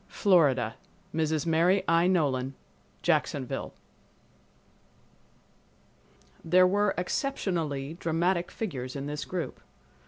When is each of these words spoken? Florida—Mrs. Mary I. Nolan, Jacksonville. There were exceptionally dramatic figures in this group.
Florida—Mrs. 0.07 1.45
Mary 1.45 1.83
I. 1.87 2.07
Nolan, 2.07 2.55
Jacksonville. 3.03 3.71
There 6.43 6.65
were 6.65 6.95
exceptionally 6.97 7.93
dramatic 7.99 8.49
figures 8.49 8.95
in 8.95 9.05
this 9.05 9.25
group. 9.25 9.61